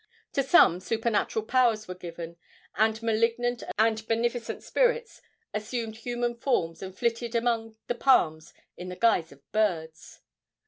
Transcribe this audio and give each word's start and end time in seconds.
To 0.33 0.41
some 0.41 0.79
supernatural 0.79 1.45
powers 1.45 1.87
were 1.87 1.93
given, 1.93 2.37
and 2.75 2.99
malignant 3.03 3.61
and 3.77 4.03
beneficent 4.07 4.63
spirits 4.63 5.21
assumed 5.53 5.97
human 5.97 6.33
forms 6.33 6.81
and 6.81 6.97
flitted 6.97 7.35
among 7.35 7.75
the 7.85 7.93
palms 7.93 8.51
in 8.75 8.89
the 8.89 8.95
guise 8.95 9.31
of 9.31 9.47
birds. 9.51 10.21